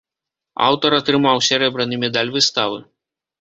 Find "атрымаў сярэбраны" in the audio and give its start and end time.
0.99-2.01